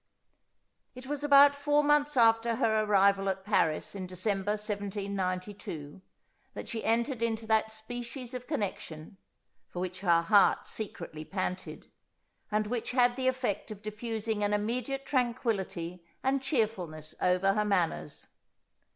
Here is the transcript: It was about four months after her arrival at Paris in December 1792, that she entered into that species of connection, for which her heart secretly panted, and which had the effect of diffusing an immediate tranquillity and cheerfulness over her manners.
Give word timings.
It 0.95 1.05
was 1.05 1.23
about 1.23 1.53
four 1.55 1.83
months 1.83 2.17
after 2.17 2.55
her 2.55 2.83
arrival 2.85 3.29
at 3.29 3.45
Paris 3.45 3.93
in 3.93 4.07
December 4.07 4.53
1792, 4.53 6.01
that 6.55 6.67
she 6.67 6.83
entered 6.83 7.21
into 7.21 7.45
that 7.45 7.69
species 7.71 8.33
of 8.33 8.47
connection, 8.47 9.17
for 9.69 9.79
which 9.79 9.99
her 10.01 10.23
heart 10.23 10.65
secretly 10.65 11.23
panted, 11.23 11.91
and 12.49 12.65
which 12.65 12.89
had 12.93 13.15
the 13.15 13.27
effect 13.27 13.69
of 13.69 13.83
diffusing 13.83 14.43
an 14.43 14.53
immediate 14.55 15.05
tranquillity 15.05 16.03
and 16.23 16.41
cheerfulness 16.41 17.13
over 17.21 17.53
her 17.53 17.63
manners. 17.63 18.25